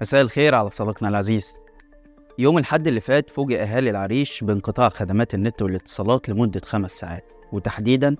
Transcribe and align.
مساء 0.00 0.20
الخير 0.20 0.54
على 0.54 0.70
صديقنا 0.70 1.08
العزيز. 1.08 1.54
يوم 2.38 2.58
الحد 2.58 2.86
اللي 2.86 3.00
فات 3.00 3.30
فوجئ 3.30 3.62
أهالي 3.62 3.90
العريش 3.90 4.44
بانقطاع 4.44 4.88
خدمات 4.88 5.34
النت 5.34 5.62
والاتصالات 5.62 6.28
لمدة 6.28 6.60
خمس 6.64 6.90
ساعات 6.90 7.32
وتحديدا 7.52 8.16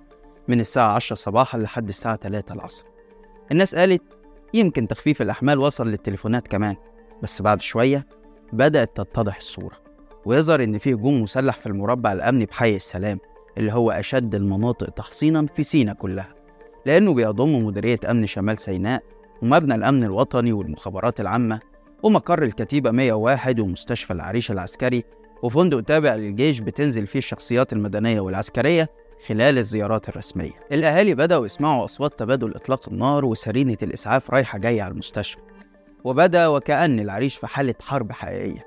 من 0.47 0.59
الساعة 0.59 0.95
10 0.95 1.15
صباحا 1.15 1.57
لحد 1.57 1.87
الساعة 1.87 2.15
3 2.15 2.53
العصر. 2.53 2.85
الناس 3.51 3.75
قالت 3.75 4.03
يمكن 4.53 4.87
تخفيف 4.87 5.21
الأحمال 5.21 5.59
وصل 5.59 5.87
للتليفونات 5.87 6.47
كمان 6.47 6.75
بس 7.23 7.41
بعد 7.41 7.61
شوية 7.61 8.07
بدأت 8.53 8.97
تتضح 8.97 9.37
الصورة 9.37 9.77
ويظهر 10.25 10.63
إن 10.63 10.77
في 10.77 10.93
هجوم 10.93 11.21
مسلح 11.21 11.55
في 11.57 11.65
المربع 11.65 12.13
الأمني 12.13 12.45
بحي 12.45 12.75
السلام 12.75 13.19
اللي 13.57 13.73
هو 13.73 13.91
أشد 13.91 14.35
المناطق 14.35 14.89
تحصينا 14.89 15.45
في 15.55 15.63
سينا 15.63 15.93
كلها 15.93 16.35
لأنه 16.85 17.13
بيضم 17.13 17.65
مديرية 17.65 17.99
أمن 18.11 18.25
شمال 18.25 18.59
سيناء 18.59 19.03
ومبنى 19.41 19.75
الأمن 19.75 20.03
الوطني 20.03 20.51
والمخابرات 20.51 21.19
العامة 21.19 21.59
ومقر 22.03 22.43
الكتيبة 22.43 22.91
101 22.91 23.59
ومستشفى 23.59 24.13
العريش 24.13 24.51
العسكري 24.51 25.03
وفندق 25.43 25.81
تابع 25.81 26.15
للجيش 26.15 26.59
بتنزل 26.59 27.07
فيه 27.07 27.19
الشخصيات 27.19 27.73
المدنية 27.73 28.19
والعسكرية 28.19 28.87
خلال 29.27 29.57
الزيارات 29.57 30.09
الرسمية. 30.09 30.51
الأهالي 30.71 31.15
بدأوا 31.15 31.45
يسمعوا 31.45 31.85
أصوات 31.85 32.19
تبادل 32.19 32.55
إطلاق 32.55 32.89
النار 32.89 33.25
وسرينة 33.25 33.77
الإسعاف 33.83 34.31
رايحة 34.31 34.57
جاية 34.57 34.81
على 34.81 34.91
المستشفى. 34.91 35.41
وبدأ 36.03 36.47
وكأن 36.47 36.99
العريش 36.99 37.37
في 37.37 37.47
حالة 37.47 37.75
حرب 37.81 38.11
حقيقية. 38.11 38.59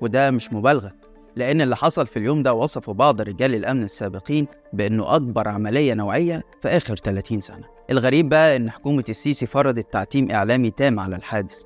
وده 0.00 0.30
مش 0.30 0.52
مبالغة 0.52 0.92
لأن 1.38 1.60
اللي 1.60 1.76
حصل 1.76 2.06
في 2.06 2.18
اليوم 2.18 2.42
ده 2.42 2.54
وصفه 2.54 2.92
بعض 2.92 3.20
رجال 3.20 3.54
الأمن 3.54 3.82
السابقين 3.82 4.46
بأنه 4.72 5.16
أكبر 5.16 5.48
عملية 5.48 5.94
نوعية 5.94 6.42
في 6.62 6.68
آخر 6.68 6.96
30 6.96 7.40
سنة. 7.40 7.64
الغريب 7.90 8.28
بقى 8.28 8.56
إن 8.56 8.70
حكومة 8.70 9.04
السيسي 9.08 9.46
فرضت 9.46 9.92
تعتيم 9.92 10.30
إعلامي 10.30 10.70
تام 10.70 11.00
على 11.00 11.16
الحادث 11.16 11.62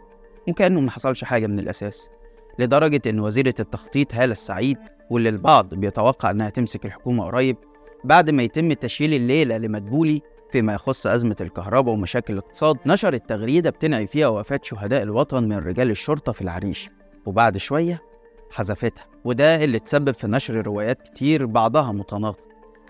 وكأنه 0.48 0.80
ما 0.80 0.90
حصلش 0.90 1.24
حاجة 1.24 1.46
من 1.46 1.58
الأساس 1.58 2.10
لدرجة 2.58 3.00
إن 3.06 3.20
وزيرة 3.20 3.54
التخطيط 3.60 4.14
هالة 4.14 4.32
السعيد 4.32 4.78
واللي 5.10 5.28
البعض 5.28 5.74
بيتوقع 5.74 6.30
إنها 6.30 6.50
تمسك 6.50 6.84
الحكومة 6.86 7.24
قريب 7.24 7.56
بعد 8.04 8.30
ما 8.30 8.42
يتم 8.42 8.72
تشييل 8.72 9.14
الليلة 9.14 9.58
لمدبولي 9.58 10.20
فيما 10.50 10.74
يخص 10.74 11.06
أزمة 11.06 11.36
الكهرباء 11.40 11.94
ومشاكل 11.94 12.32
الاقتصاد 12.32 12.76
نشرت 12.86 13.28
تغريدة 13.28 13.70
بتنعي 13.70 14.06
فيها 14.06 14.28
وفاة 14.28 14.60
شهداء 14.62 15.02
الوطن 15.02 15.44
من 15.44 15.56
رجال 15.58 15.90
الشرطة 15.90 16.32
في 16.32 16.42
العريش. 16.42 16.88
وبعد 17.26 17.56
شوية 17.56 18.02
حذفتها 18.52 19.04
وده 19.24 19.64
اللي 19.64 19.78
تسبب 19.78 20.10
في 20.14 20.26
نشر 20.26 20.66
روايات 20.66 21.02
كتير 21.02 21.46
بعضها 21.46 21.92
متناقض. 21.92 22.40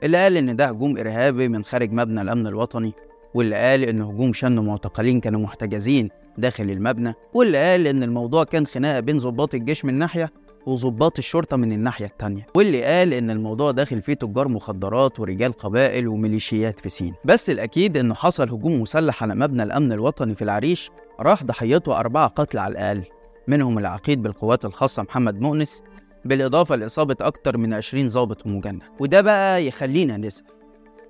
اللي 0.03 0.17
قال 0.23 0.37
إن 0.37 0.57
ده 0.57 0.67
هجوم 0.67 0.99
إرهابي 0.99 1.49
من 1.49 1.65
خارج 1.65 1.93
مبنى 1.93 2.21
الأمن 2.21 2.47
الوطني 2.47 2.93
واللي 3.35 3.57
قال 3.57 3.83
إن 3.83 4.01
هجوم 4.01 4.33
شن 4.33 4.59
معتقلين 4.59 5.21
كانوا 5.21 5.41
محتجزين 5.41 6.09
داخل 6.39 6.71
المبنى 6.71 7.15
واللي 7.35 7.59
قال 7.71 7.87
إن 7.87 8.03
الموضوع 8.03 8.45
كان 8.45 8.67
خناقة 8.67 9.01
بين 9.01 9.17
ضباط 9.17 9.55
الجيش 9.55 9.85
من 9.85 9.95
ناحية 9.95 10.33
وضباط 10.67 11.19
الشرطة 11.19 11.57
من 11.57 11.73
الناحية 11.73 12.07
التانية 12.07 12.47
واللي 12.55 12.85
قال 12.85 13.15
إن 13.15 13.31
الموضوع 13.31 13.71
داخل 13.71 14.01
فيه 14.01 14.15
تجار 14.15 14.49
مخدرات 14.49 15.21
ورجال 15.21 15.53
قبائل 15.53 16.09
وميليشيات 16.09 16.81
في 16.81 16.89
سين 16.89 17.15
بس 17.25 17.51
الأكيد 17.51 17.97
إنه 17.97 18.15
حصل 18.15 18.49
هجوم 18.49 18.81
مسلح 18.81 19.23
على 19.23 19.35
مبنى 19.35 19.63
الأمن 19.63 19.93
الوطني 19.93 20.35
في 20.35 20.43
العريش 20.43 20.91
راح 21.21 21.45
ضحيته 21.45 21.99
أربعة 21.99 22.29
قتل 22.29 22.59
على 22.59 22.73
الأقل. 22.73 23.05
منهم 23.49 23.79
العقيد 23.79 24.23
بالقوات 24.23 24.65
الخاصة 24.65 25.03
محمد 25.03 25.41
مؤنس 25.41 25.85
بالإضافة 26.25 26.77
لإصابة 26.77 27.17
أكتر 27.21 27.57
من 27.57 27.75
20 27.75 28.07
ضابط 28.07 28.47
ومجند 28.47 28.83
وده 29.01 29.21
بقى 29.21 29.67
يخلينا 29.67 30.17
نسأل 30.17 30.45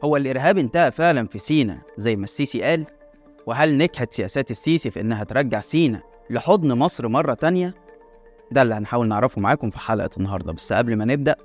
هو 0.05 0.17
الإرهاب 0.17 0.59
انتهى 0.59 0.91
فعلا 0.91 1.27
في 1.27 1.39
سينا 1.39 1.79
زي 1.99 2.17
ما 2.17 2.25
السيسي 2.25 2.63
قال؟ 2.63 2.85
وهل 3.47 3.79
نجحت 3.79 4.13
سياسات 4.13 4.51
السيسي 4.51 4.91
في 4.91 5.01
إنها 5.01 5.25
ترجع 5.25 5.61
سينا 5.61 6.01
لحضن 6.31 6.73
مصر 6.79 7.09
مرة 7.09 7.35
تانية؟ 7.35 7.75
ده 8.51 8.63
اللي 8.63 8.75
هنحاول 8.75 9.09
نعرفه 9.09 9.41
معاكم 9.41 9.71
في 9.71 9.79
حلقة 9.79 10.11
النهاردة 10.17 10.53
بس 10.53 10.73
قبل 10.73 10.97
ما 10.97 11.05
نبدأ 11.05 11.37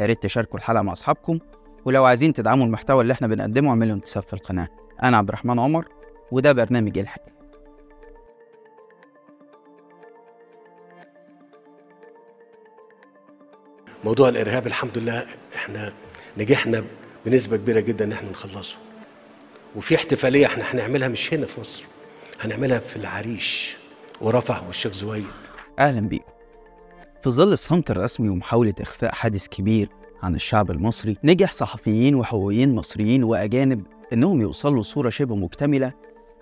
يا 0.00 0.06
ريت 0.06 0.22
تشاركوا 0.22 0.58
الحلقة 0.58 0.82
مع 0.82 0.92
أصحابكم 0.92 1.38
ولو 1.84 2.04
عايزين 2.04 2.32
تدعموا 2.32 2.66
المحتوى 2.66 3.02
اللي 3.02 3.12
إحنا 3.12 3.26
بنقدمه 3.26 3.70
اعملوا 3.70 3.94
انتساب 3.94 4.22
في 4.22 4.32
القناة 4.32 4.68
أنا 5.02 5.16
عبد 5.16 5.28
الرحمن 5.28 5.58
عمر 5.58 5.88
وده 6.32 6.52
برنامج 6.52 6.98
الحكاية 6.98 7.35
موضوع 14.06 14.28
الإرهاب 14.28 14.66
الحمد 14.66 14.98
لله 14.98 15.24
إحنا 15.56 15.92
نجحنا 16.38 16.84
بنسبة 17.26 17.56
كبيرة 17.56 17.80
جدا 17.80 18.04
إن 18.04 18.12
إحنا 18.12 18.30
نخلصه. 18.30 18.76
وفي 19.76 19.94
احتفالية 19.94 20.46
إحنا 20.46 20.64
هنعملها 20.64 21.08
مش 21.08 21.34
هنا 21.34 21.46
في 21.46 21.60
مصر 21.60 21.84
هنعملها 22.40 22.78
في 22.78 22.96
العريش 22.96 23.76
ورفح 24.20 24.66
والشيخ 24.66 24.92
زويد. 24.92 25.24
أهلا 25.78 26.00
بيكم 26.00 26.32
في 27.24 27.30
ظل 27.30 27.52
الصمت 27.52 27.90
الرسمي 27.90 28.28
ومحاولة 28.28 28.74
إخفاء 28.80 29.12
حادث 29.12 29.46
كبير 29.48 29.88
عن 30.22 30.34
الشعب 30.34 30.70
المصري 30.70 31.16
نجح 31.24 31.52
صحفيين 31.52 32.14
وحقوقيين 32.14 32.74
مصريين 32.74 33.24
وأجانب 33.24 33.86
إنهم 34.12 34.40
يوصلوا 34.40 34.82
صورة 34.82 35.10
شبه 35.10 35.34
مكتملة 35.36 35.92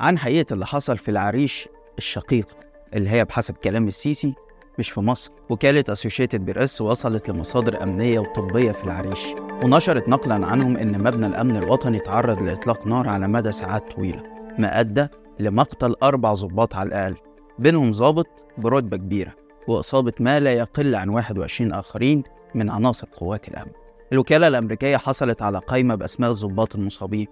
عن 0.00 0.19
حقيقة 0.19 0.54
اللي 0.54 0.66
حصل 0.66 0.98
في 0.98 1.10
العريش 1.10 1.69
الشقيقة 1.98 2.56
اللي 2.94 3.10
هي 3.10 3.24
بحسب 3.24 3.54
كلام 3.54 3.88
السيسي 3.88 4.34
مش 4.78 4.90
في 4.90 5.00
مصر 5.00 5.30
وكالة 5.50 5.84
أسوشيتد 5.88 6.44
بريس 6.44 6.80
وصلت 6.80 7.28
لمصادر 7.28 7.82
أمنية 7.82 8.18
وطبية 8.18 8.72
في 8.72 8.84
العريش 8.84 9.34
ونشرت 9.64 10.08
نقلا 10.08 10.46
عنهم 10.46 10.76
إن 10.76 10.98
مبنى 10.98 11.26
الأمن 11.26 11.56
الوطني 11.56 11.98
تعرض 11.98 12.42
لإطلاق 12.42 12.86
نار 12.86 13.08
على 13.08 13.28
مدى 13.28 13.52
ساعات 13.52 13.92
طويلة 13.92 14.22
ما 14.58 14.80
أدى 14.80 15.06
لمقتل 15.40 15.94
أربع 16.02 16.32
ضباط 16.32 16.74
على 16.74 16.88
الأقل 16.88 17.14
بينهم 17.58 17.90
ضابط 17.90 18.44
برتبة 18.58 18.96
كبيرة 18.96 19.32
وإصابة 19.68 20.12
ما 20.20 20.40
لا 20.40 20.52
يقل 20.52 20.94
عن 20.94 21.08
21 21.08 21.72
آخرين 21.72 22.22
من 22.54 22.70
عناصر 22.70 23.06
قوات 23.16 23.48
الأمن. 23.48 23.72
الوكالة 24.12 24.48
الأمريكية 24.48 24.96
حصلت 24.96 25.42
على 25.42 25.58
قائمة 25.58 25.94
بأسماء 25.94 26.30
الضباط 26.30 26.74
المصابين 26.74 27.26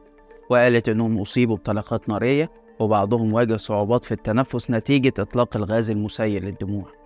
وقالت 0.51 0.89
إنهم 0.89 1.19
أصيبوا 1.19 1.57
بطلقات 1.57 2.09
نارية 2.09 2.51
وبعضهم 2.81 3.35
واجه 3.35 3.57
صعوبات 3.57 4.05
في 4.05 4.13
التنفس 4.13 4.71
نتيجة 4.71 5.13
إطلاق 5.19 5.57
الغاز 5.57 5.91
المسيل 5.91 6.45
للدموع. 6.45 7.02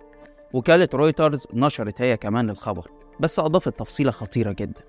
وكالة 0.53 0.89
رويترز 0.93 1.47
نشرت 1.53 2.01
هي 2.01 2.17
كمان 2.17 2.49
الخبر 2.49 2.87
بس 3.19 3.39
أضافت 3.39 3.79
تفصيلة 3.79 4.11
خطيرة 4.11 4.55
جدا. 4.59 4.81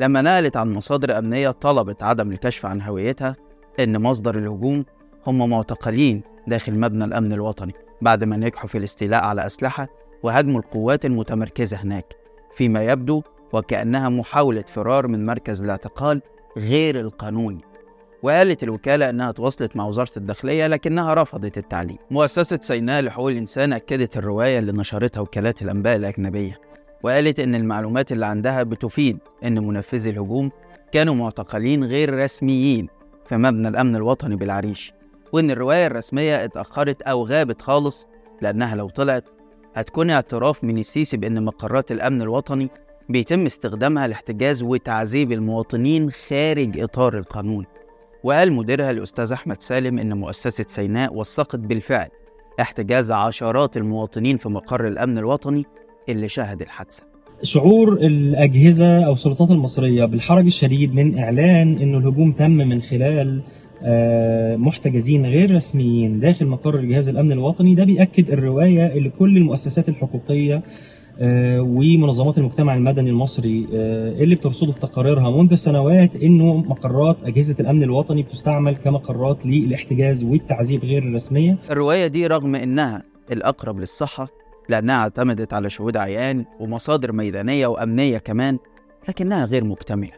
لما 0.00 0.22
نقلت 0.22 0.56
عن 0.56 0.72
مصادر 0.72 1.18
أمنية 1.18 1.50
طلبت 1.50 2.02
عدم 2.02 2.32
الكشف 2.32 2.66
عن 2.66 2.82
هويتها 2.82 3.36
إن 3.80 4.02
مصدر 4.02 4.38
الهجوم 4.38 4.84
هم 5.26 5.50
معتقلين 5.50 6.22
داخل 6.46 6.80
مبنى 6.80 7.04
الأمن 7.04 7.32
الوطني 7.32 7.74
بعد 8.02 8.24
ما 8.24 8.36
نجحوا 8.36 8.68
في 8.68 8.78
الاستيلاء 8.78 9.24
على 9.24 9.46
أسلحة 9.46 9.88
وهجموا 10.22 10.60
القوات 10.60 11.04
المتمركزة 11.04 11.76
هناك 11.76 12.16
فيما 12.50 12.84
يبدو 12.84 13.22
وكأنها 13.52 14.08
محاولة 14.08 14.64
فرار 14.68 15.06
من 15.06 15.24
مركز 15.24 15.62
الاعتقال 15.62 16.22
غير 16.56 17.00
القانوني. 17.00 17.60
وقالت 18.26 18.62
الوكالة 18.62 19.10
أنها 19.10 19.32
تواصلت 19.32 19.76
مع 19.76 19.86
وزارة 19.86 20.10
الداخلية 20.16 20.66
لكنها 20.66 21.14
رفضت 21.14 21.58
التعليق 21.58 21.98
مؤسسة 22.10 22.58
سيناء 22.62 23.02
لحقوق 23.02 23.30
الإنسان 23.30 23.72
أكدت 23.72 24.16
الرواية 24.16 24.58
اللي 24.58 24.72
نشرتها 24.72 25.20
وكالات 25.20 25.62
الأنباء 25.62 25.96
الأجنبية 25.96 26.60
وقالت 27.02 27.40
إن 27.40 27.54
المعلومات 27.54 28.12
اللي 28.12 28.26
عندها 28.26 28.62
بتفيد 28.62 29.18
إن 29.44 29.66
منفذي 29.66 30.10
الهجوم 30.10 30.48
كانوا 30.92 31.14
معتقلين 31.14 31.84
غير 31.84 32.22
رسميين 32.24 32.88
في 33.28 33.36
مبنى 33.36 33.68
الأمن 33.68 33.96
الوطني 33.96 34.36
بالعريش 34.36 34.92
وإن 35.32 35.50
الرواية 35.50 35.86
الرسمية 35.86 36.44
اتأخرت 36.44 37.02
أو 37.02 37.24
غابت 37.24 37.62
خالص 37.62 38.06
لأنها 38.42 38.74
لو 38.74 38.88
طلعت 38.88 39.30
هتكون 39.74 40.10
اعتراف 40.10 40.64
من 40.64 40.78
السيسي 40.78 41.16
بأن 41.16 41.44
مقرات 41.44 41.92
الأمن 41.92 42.22
الوطني 42.22 42.70
بيتم 43.08 43.46
استخدامها 43.46 44.08
لاحتجاز 44.08 44.62
وتعذيب 44.62 45.32
المواطنين 45.32 46.10
خارج 46.10 46.80
إطار 46.80 47.18
القانون. 47.18 47.66
وقال 48.26 48.52
مديرها 48.52 48.90
الأستاذ 48.90 49.32
أحمد 49.32 49.62
سالم 49.62 49.98
إن 49.98 50.18
مؤسسة 50.18 50.64
سيناء 50.68 51.14
وثقت 51.14 51.58
بالفعل 51.58 52.08
احتجاز 52.60 53.12
عشرات 53.12 53.76
المواطنين 53.76 54.36
في 54.36 54.48
مقر 54.48 54.86
الأمن 54.86 55.18
الوطني 55.18 55.64
اللي 56.08 56.28
شهد 56.28 56.60
الحادثة. 56.62 57.02
شعور 57.42 57.92
الأجهزة 57.92 59.06
أو 59.06 59.12
السلطات 59.12 59.50
المصرية 59.50 60.04
بالحرج 60.04 60.46
الشديد 60.46 60.94
من 60.94 61.18
إعلان 61.18 61.76
أنه 61.76 61.98
الهجوم 61.98 62.32
تم 62.32 62.50
من 62.50 62.82
خلال 62.82 63.42
آه، 63.82 64.56
محتجزين 64.56 65.26
غير 65.26 65.54
رسميين 65.54 66.20
داخل 66.20 66.46
مقر 66.46 66.84
جهاز 66.84 67.08
الأمن 67.08 67.32
الوطني. 67.32 67.74
ده 67.74 67.84
بيأكد 67.84 68.30
الرواية 68.30 68.86
اللي 68.86 69.10
كل 69.10 69.36
المؤسسات 69.36 69.88
الحقوقية 69.88 70.62
ومنظمات 71.20 72.38
المجتمع 72.38 72.74
المدني 72.74 73.10
المصري 73.10 73.66
آه، 73.74 74.22
اللي 74.22 74.34
بترصده 74.34 74.72
في 74.72 74.80
تقاريرها 74.80 75.30
منذ 75.30 75.54
سنوات 75.54 76.16
إنه 76.16 76.56
مقرات 76.56 77.16
أجهزة 77.24 77.56
الأمن 77.60 77.82
الوطني 77.82 78.22
بتستعمل 78.22 78.76
كمقرات 78.76 79.46
للاحتجاز 79.46 80.24
والتعذيب 80.24 80.84
غير 80.84 81.02
الرسمية. 81.02 81.58
الرواية 81.70 82.06
دي 82.06 82.26
رغم 82.26 82.54
إنها 82.54 83.02
الأقرب 83.32 83.80
للصحة 83.80 84.28
لأنها 84.68 84.96
اعتمدت 84.96 85.52
على 85.52 85.70
شهود 85.70 85.96
عيان 85.96 86.44
ومصادر 86.60 87.12
ميدانية 87.12 87.66
وأمنية 87.66 88.18
كمان 88.18 88.58
لكنها 89.08 89.44
غير 89.44 89.64
مكتملة. 89.64 90.12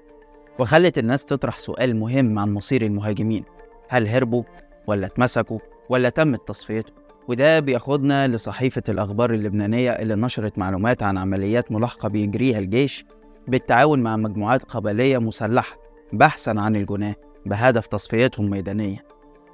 وخلت 0.58 0.98
الناس 0.98 1.24
تطرح 1.24 1.58
سؤال 1.58 1.96
مهم 1.96 2.38
عن 2.38 2.54
مصير 2.54 2.82
المهاجمين 2.82 3.44
هل 3.88 4.06
هربوا 4.06 4.42
ولا 4.86 5.06
اتمسكوا 5.06 5.58
ولا 5.90 6.08
تمت 6.08 6.48
تصفيتهم 6.48 6.94
وده 7.28 7.60
بياخدنا 7.60 8.28
لصحيفة 8.28 8.82
الأخبار 8.88 9.34
اللبنانية 9.34 9.90
اللي 9.90 10.14
نشرت 10.14 10.58
معلومات 10.58 11.02
عن 11.02 11.18
عمليات 11.18 11.72
ملاحقة 11.72 12.08
بيجريها 12.08 12.58
الجيش 12.58 13.04
بالتعاون 13.48 14.00
مع 14.00 14.16
مجموعات 14.16 14.62
قبلية 14.62 15.18
مسلحة 15.18 15.78
بحثا 16.12 16.50
عن 16.50 16.76
الجناه 16.76 17.14
بهدف 17.46 17.86
تصفيتهم 17.86 18.50
ميدانيا. 18.50 19.02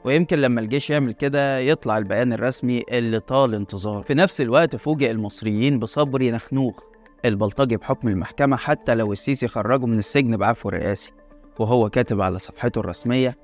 ويمكن 0.05 0.39
لما 0.39 0.61
الجيش 0.61 0.91
يعمل 0.91 1.13
كده 1.13 1.59
يطلع 1.59 1.99
البيان 1.99 2.33
الرسمي 2.33 2.83
اللي 2.93 3.21
طال 3.21 3.55
انتظار. 3.55 4.03
في 4.03 4.15
نفس 4.15 4.41
الوقت 4.41 4.77
فوجئ 4.77 5.11
المصريين 5.11 5.79
بصبري 5.79 6.31
نخنوخ 6.31 6.75
البلطجي 7.25 7.77
بحكم 7.77 8.09
المحكمة 8.09 8.57
حتى 8.57 8.95
لو 8.95 9.13
السيسي 9.13 9.49
خرجه 9.49 9.87
من 9.87 9.99
السجن 9.99 10.37
بعفو 10.37 10.69
رئاسي. 10.69 11.13
وهو 11.61 11.91
كاتب 11.91 12.21
على 12.21 12.39
صفحته 12.39 12.79
الرسمية 12.79 13.35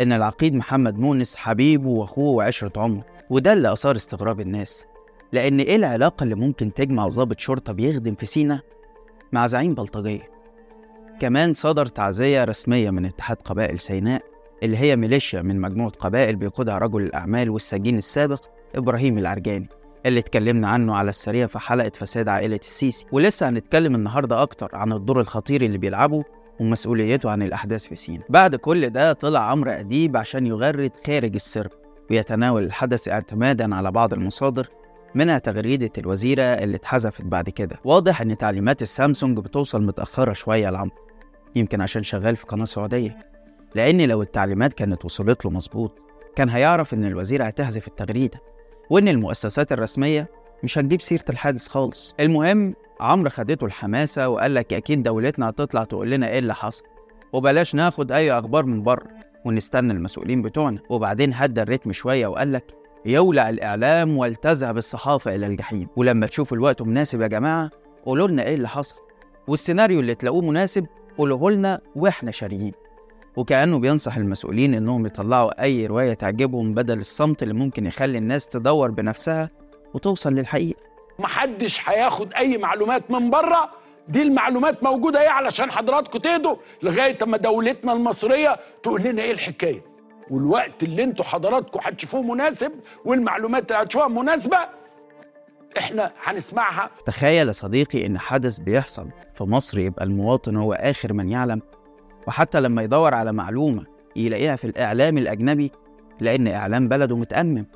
إن 0.00 0.12
العقيد 0.12 0.54
محمد 0.54 0.98
مونس 0.98 1.36
حبيبه 1.36 1.88
وأخوه 1.88 2.28
وعشرة 2.34 2.80
عمره. 2.80 3.04
وده 3.30 3.52
اللي 3.52 3.72
أثار 3.72 3.96
استغراب 3.96 4.40
الناس. 4.40 4.86
لأن 5.32 5.60
إيه 5.60 5.76
العلاقة 5.76 6.24
اللي 6.24 6.34
ممكن 6.34 6.74
تجمع 6.74 7.08
ضابط 7.08 7.40
شرطة 7.40 7.72
بيخدم 7.72 8.14
في 8.14 8.26
سينا؟ 8.26 8.60
مع 9.32 9.46
زعيم 9.46 9.74
بلطجية. 9.74 10.30
كمان 11.20 11.54
صدر 11.54 11.86
تعزية 11.86 12.44
رسمية 12.44 12.90
من 12.90 13.04
اتحاد 13.04 13.36
قبائل 13.36 13.78
سيناء 13.80 14.22
اللي 14.62 14.76
هي 14.76 14.96
ميليشيا 14.96 15.42
من 15.42 15.60
مجموعة 15.60 15.90
قبائل 15.90 16.36
بيقودها 16.36 16.78
رجل 16.78 17.02
الأعمال 17.02 17.50
والسجين 17.50 17.96
السابق 17.96 18.44
إبراهيم 18.74 19.18
العرجاني 19.18 19.68
اللي 20.06 20.20
اتكلمنا 20.20 20.68
عنه 20.68 20.96
على 20.96 21.10
السريع 21.10 21.46
في 21.46 21.58
حلقة 21.58 21.92
فساد 21.94 22.28
عائلة 22.28 22.56
السيسي. 22.56 23.06
ولسه 23.12 23.48
هنتكلم 23.48 23.94
النهاردة 23.94 24.42
أكتر 24.42 24.68
عن 24.72 24.92
الدور 24.92 25.20
الخطير 25.20 25.62
اللي 25.62 25.78
بيلعبه 25.78 26.22
ومسؤوليته 26.60 27.30
عن 27.30 27.42
الأحداث 27.42 27.86
في 27.86 27.94
سينا. 27.94 28.22
بعد 28.28 28.56
كل 28.56 28.90
ده 28.90 29.12
طلع 29.12 29.40
عمرو 29.40 29.70
أديب 29.70 30.16
عشان 30.16 30.46
يغرد 30.46 30.92
خارج 31.06 31.34
السرب. 31.34 31.70
ويتناول 32.10 32.64
الحدث 32.64 33.08
اعتمادا 33.08 33.74
على 33.74 33.90
بعض 33.90 34.12
المصادر 34.12 34.68
منها 35.14 35.38
تغريدة 35.38 35.90
الوزيرة 35.98 36.42
اللي 36.42 36.76
اتحذفت 36.76 37.24
بعد 37.26 37.48
كده. 37.50 37.76
واضح 37.84 38.20
إن 38.20 38.36
تعليمات 38.36 38.82
السامسونج 38.82 39.38
بتوصل 39.38 39.82
متأخرة 39.82 40.32
شوية 40.32 40.70
لعمرو 40.70 40.96
يمكن 41.56 41.80
عشان 41.80 42.02
شغال 42.02 42.36
في 42.36 42.46
قناة 42.46 42.64
سعودية. 42.64 43.18
لأن 43.74 44.00
لو 44.00 44.22
التعليمات 44.22 44.74
كانت 44.74 45.04
وصلت 45.04 45.44
له 45.44 45.50
مظبوط 45.50 46.02
كان 46.36 46.48
هيعرف 46.48 46.94
إن 46.94 47.04
الوزيرة 47.04 47.44
هتحذف 47.44 47.88
التغريدة 47.88 48.40
وإن 48.90 49.08
المؤسسات 49.08 49.72
الرسمية 49.72 50.28
مش 50.64 50.78
هتجيب 50.78 51.02
سيرة 51.02 51.24
الحادث 51.30 51.68
خالص. 51.68 52.14
المهم 52.20 52.72
عمرو 53.00 53.30
خدته 53.30 53.64
الحماسة 53.66 54.28
وقال 54.28 54.54
لك 54.54 54.72
أكيد 54.72 55.02
دولتنا 55.02 55.48
هتطلع 55.48 55.84
تقول 55.84 56.10
لنا 56.10 56.28
إيه 56.28 56.38
اللي 56.38 56.54
حصل 56.54 56.84
وبلاش 57.32 57.74
ناخد 57.74 58.12
أي 58.12 58.32
أخبار 58.32 58.64
من 58.66 58.82
بره. 58.82 59.06
ونستنى 59.48 59.92
المسؤولين 59.92 60.42
بتوعنا. 60.42 60.78
وبعدين 60.88 61.34
هدى 61.34 61.62
الريتم 61.62 61.92
شوية 61.92 62.26
وقال 62.26 62.52
لك 62.52 62.64
يولع 63.06 63.48
الإعلام 63.48 64.16
والتذهب 64.16 64.76
الصحافة 64.76 65.34
إلى 65.34 65.46
الجحيم. 65.46 65.88
ولما 65.96 66.26
تشوفوا 66.26 66.56
الوقت 66.56 66.82
مناسب 66.82 67.20
يا 67.20 67.26
جماعة 67.26 67.70
قولوا 68.06 68.28
لنا 68.28 68.42
إيه 68.42 68.54
اللي 68.54 68.68
حصل. 68.68 68.96
والسيناريو 69.48 70.00
اللي 70.00 70.14
تلاقوه 70.14 70.42
مناسب 70.42 70.86
قولوه 71.18 71.50
لنا 71.50 71.80
وإحنا 71.96 72.30
شاريين. 72.30 72.72
وكأنه 73.36 73.78
بينصح 73.78 74.16
المسؤولين 74.16 74.74
إنهم 74.74 75.06
يطلعوا 75.06 75.62
أي 75.62 75.86
رواية 75.86 76.14
تعجبهم 76.14 76.72
بدل 76.72 76.98
الصمت 76.98 77.42
اللي 77.42 77.54
ممكن 77.54 77.86
يخلي 77.86 78.18
الناس 78.18 78.46
تدور 78.46 78.90
بنفسها 78.90 79.48
وتوصل 79.94 80.32
للحقيقة. 80.32 80.80
محدش 81.18 81.88
هياخد 81.88 82.32
أي 82.32 82.58
معلومات 82.58 83.10
من 83.10 83.30
بره 83.30 83.70
دي 84.08 84.22
المعلومات 84.22 84.82
موجودة 84.82 85.20
إيه 85.20 85.28
علشان 85.28 85.70
حضراتكم 85.70 86.18
تهدوا 86.18 86.56
لغاية 86.82 87.18
اما 87.22 87.36
دولتنا 87.36 87.92
المصرية 87.92 88.56
تقول 88.82 89.02
لنا 89.02 89.22
إيه 89.22 89.32
الحكاية. 89.32 89.84
والوقت 90.30 90.82
اللي 90.82 91.04
أنتوا 91.04 91.24
حضراتكم 91.24 91.80
هتشوفوه 91.82 92.22
مناسب 92.22 92.72
والمعلومات 93.04 93.72
اللي 93.72 93.82
هتشوفوها 93.82 94.08
مناسبة 94.08 94.58
إحنا 95.78 96.12
هنسمعها. 96.22 96.90
تخيل 97.06 97.46
يا 97.48 97.52
صديقي 97.52 98.06
إن 98.06 98.18
حدث 98.18 98.58
بيحصل 98.58 99.08
في 99.34 99.44
مصر 99.44 99.78
يبقى 99.78 100.04
المواطن 100.04 100.56
هو 100.56 100.72
آخر 100.72 101.12
من 101.12 101.28
يعلم 101.32 101.62
وحتى 102.26 102.60
لما 102.60 102.82
يدور 102.82 103.14
على 103.14 103.32
معلومة 103.32 103.84
يلاقيها 104.16 104.56
في 104.56 104.64
الإعلام 104.64 105.18
الأجنبي 105.18 105.72
لأن 106.20 106.48
إعلام 106.48 106.88
بلده 106.88 107.16
متأمم. 107.16 107.66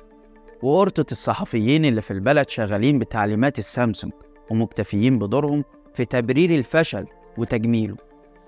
وقرطة 0.63 1.05
الصحفيين 1.11 1.85
اللي 1.85 2.01
في 2.01 2.11
البلد 2.11 2.49
شغالين 2.49 2.99
بتعليمات 2.99 3.59
السامسونج 3.59 4.13
ومكتفيين 4.51 5.19
بدورهم 5.19 5.63
في 5.93 6.05
تبرير 6.05 6.49
الفشل 6.49 7.05
وتجميله. 7.37 7.95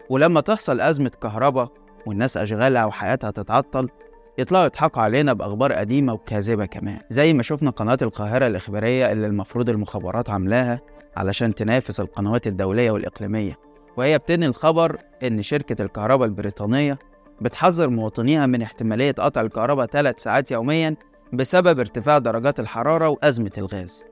ولما 0.09 0.41
تحصل 0.41 0.81
أزمة 0.81 1.11
كهرباء 1.21 1.71
والناس 2.05 2.37
أشغالها 2.37 2.85
وحياتها 2.85 3.31
تتعطل 3.31 3.89
يطلعوا 4.37 4.65
يضحكوا 4.65 5.01
علينا 5.01 5.33
بأخبار 5.33 5.73
قديمة 5.73 6.13
وكاذبة 6.13 6.65
كمان. 6.65 6.99
زي 7.09 7.33
ما 7.33 7.43
شفنا 7.43 7.69
قناة 7.69 7.97
القاهرة 8.01 8.47
الإخبارية 8.47 9.11
اللي 9.11 9.27
المفروض 9.27 9.69
المخابرات 9.69 10.29
عاملاها 10.29 10.81
علشان 11.17 11.55
تنافس 11.55 11.99
القنوات 11.99 12.47
الدولية 12.47 12.91
والإقليمية. 12.91 13.57
وهي 13.97 14.17
بتنقل 14.17 14.49
الخبر 14.49 14.97
إن 15.23 15.41
شركة 15.41 15.81
الكهرباء 15.81 16.27
البريطانية 16.27 16.99
بتحذر 17.41 17.89
مواطنيها 17.89 18.45
من 18.45 18.61
احتمالية 18.61 19.11
قطع 19.11 19.41
الكهرباء 19.41 19.85
ثلاث 19.85 20.19
ساعات 20.19 20.51
يوميا 20.51 20.95
بسبب 21.33 21.79
ارتفاع 21.79 22.17
درجات 22.17 22.59
الحرارة 22.59 23.09
وأزمة 23.09 23.51
الغاز. 23.57 24.05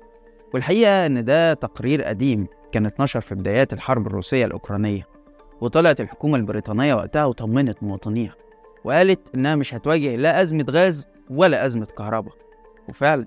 والحقيقة 0.54 1.06
إن 1.06 1.26
ده 1.26 1.54
تقرير 1.54 2.04
قديم 2.04 2.48
كان 2.72 2.86
اتنشر 2.86 3.22
في 3.22 3.36
بدايات 3.36 3.74
الحرب 3.74 4.08
الروسية 4.08 4.46
الأوكرانية 4.46 5.08
وطلعت 5.62 6.02
الحكومة 6.02 6.38
البريطانية 6.38 6.94
وقتها 6.94 7.26
وطمنت 7.26 7.84
مواطنيها 7.84 8.36
وقالت 8.84 9.36
إنها 9.36 9.56
مش 9.56 9.74
هتواجه 9.74 10.16
لا 10.16 10.42
أزمة 10.42 10.66
غاز 10.70 11.08
ولا 11.30 11.66
أزمة 11.66 11.86
كهرباء. 11.86 12.34
وفعلا 12.90 13.26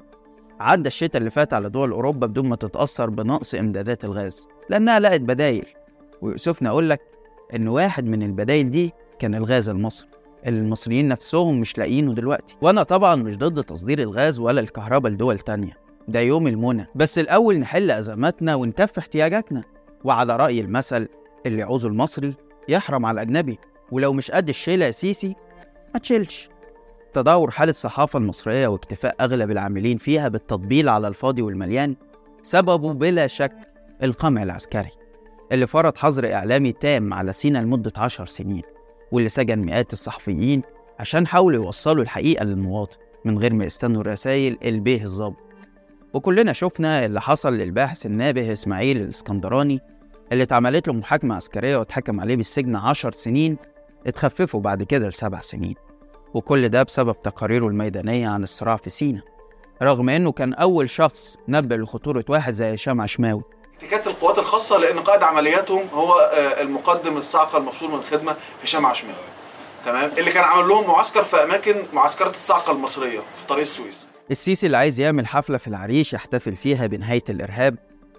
عدى 0.61 0.89
الشتاء 0.89 1.19
اللي 1.19 1.31
فات 1.31 1.55
على 1.55 1.71
دول 1.71 1.91
أوروبا 1.91 2.27
بدون 2.27 2.49
ما 2.49 2.57
تتأثر 2.57 3.11
بنقص 3.11 3.55
إمدادات 3.55 4.05
الغاز 4.05 4.49
لأنها 4.71 5.01
لقت 5.01 5.21
بدايل. 5.21 5.67
ويؤسفني 6.23 6.69
أقول 6.69 6.91
لك 6.91 7.01
إن 7.55 7.69
واحد 7.69 8.05
من 8.05 8.23
البدايل 8.23 8.71
دي 8.71 8.93
كان 9.19 9.35
الغاز 9.35 9.69
المصري 9.69 10.09
اللي 10.47 10.61
المصريين 10.61 11.09
نفسهم 11.09 11.61
مش 11.61 11.79
لاقيينه 11.79 12.13
دلوقتي. 12.15 12.57
وأنا 12.63 12.83
طبعا 12.83 13.15
مش 13.15 13.39
ضد 13.39 13.65
تصدير 13.65 13.99
الغاز 13.99 14.39
ولا 14.39 14.61
الكهرباء 14.61 15.13
لدول 15.13 15.39
تانية. 15.39 15.86
ده 16.09 16.21
يوم 16.21 16.47
المنى. 16.47 16.87
بس 16.95 17.19
الأول 17.19 17.59
نحل 17.59 17.91
أزماتنا 17.91 18.55
ونكفي 18.55 18.99
احتياجاتنا 19.01 19.63
وعلى 20.05 20.37
رأي 20.37 20.61
المثل 20.61 21.09
اللي 21.47 21.59
يعوزه 21.59 21.89
المصري 21.89 22.35
يحرم 22.69 23.07
على 23.07 23.15
الأجنبي 23.15 23.59
ولو 23.93 24.13
مش 24.13 24.31
قد 24.31 24.49
الشيلة 24.49 24.87
يا 24.87 24.91
سيسي 24.91 25.35
ما 25.95 26.01
تشيلش. 26.01 26.49
تدهور 27.13 27.51
حالة 27.51 27.71
الصحافة 27.71 28.19
المصرية 28.19 28.69
واكتفاء 28.69 29.15
أغلب 29.21 29.51
العاملين 29.51 29.97
فيها 29.97 30.29
بالتطبيل 30.29 30.89
على 30.89 31.09
الفاضي 31.09 31.43
والمليان 31.43 31.97
سببه 32.43 32.93
بلا 32.93 33.27
شك 33.27 33.53
القمع 34.03 34.43
العسكري 34.43 34.89
اللي 35.53 35.67
فرض 35.67 35.97
حظر 35.99 36.33
إعلامي 36.33 36.73
تام 36.73 37.15
على 37.15 37.33
سينا 37.33 37.59
لمدة 37.59 37.93
عشر 37.97 38.27
سنين 38.27 38.63
واللي 39.13 39.29
سجن 39.29 39.59
مئات 39.59 39.93
الصحفيين 39.93 40.63
عشان 40.99 41.27
حاولوا 41.27 41.65
يوصلوا 41.65 42.03
الحقيقة 42.03 42.45
للمواطن 42.45 42.97
من 43.25 43.39
غير 43.39 43.55
ما 43.55 43.65
يستنوا 43.65 44.03
رسائل 44.03 44.59
البيه 44.65 45.03
الظابط 45.03 45.43
وكلنا 46.17 46.53
شفنا 46.53 47.05
اللي 47.05 47.21
حصل 47.21 47.53
للباحث 47.53 48.07
النابه 48.07 48.53
إسماعيل 48.53 48.97
الإسكندراني 48.97 49.81
اللي 50.33 50.43
اتعملت 50.43 50.89
له 50.89 50.95
محاكمة 50.95 51.35
عسكرية 51.35 51.77
واتحكم 51.77 52.21
عليه 52.21 52.37
بالسجن 52.37 52.77
عشر 52.77 53.13
سنين 53.13 53.57
اتخففوا 54.07 54.61
بعد 54.61 54.83
كده 54.83 55.09
لسبع 55.09 55.41
سنين. 55.41 55.75
وكل 56.35 56.69
ده 56.69 56.83
بسبب 56.83 57.23
تقاريره 57.23 57.67
الميدانية 57.67 58.29
عن 58.29 58.43
الصراع 58.43 58.77
في 58.77 58.91
سينا 58.91 59.23
رغم 59.83 60.09
إنه 60.09 60.33
كان 60.33 60.55
أول 60.55 60.91
شخص 60.91 61.37
نبه 61.49 61.77
لخطورة 61.77 62.25
واحد 62.29 62.53
زي 62.55 62.75
هشام 62.75 63.01
عشماوي. 63.01 63.43
تكتيكات 63.75 64.07
القوات 64.07 64.39
الخاصة 64.39 64.79
لأن 64.79 64.99
قائد 64.99 65.23
عملياتهم 65.23 65.83
هو 65.95 66.13
آه، 66.13 66.63
المقدم 66.63 67.17
الصاعقة 67.17 67.59
المفصول 67.59 67.91
من 67.91 67.99
الخدمة 67.99 68.37
هشام 68.63 68.87
عشماوي. 68.87 69.25
تمام؟ 69.87 70.11
اللي 70.19 70.31
كان 70.33 70.45
عامل 70.45 70.69
لهم 70.69 70.87
معسكر 70.87 71.25
في 71.25 71.37
أماكن 71.43 71.75
معسكرة 71.93 72.31
الصاعقة 72.31 72.73
المصرية 72.73 73.19
في 73.19 73.47
طريق 73.49 73.63
السويس. 73.63 74.07
السيسي 74.31 74.67
اللي 74.67 74.77
عايز 74.77 75.01
يعمل 75.01 75.27
حفلة 75.27 75.59
في 75.59 75.69
العريش 75.69 76.13
يحتفل 76.13 76.57
فيها 76.57 76.87
بنهاية 76.87 77.25
الإرهاب 77.29 77.79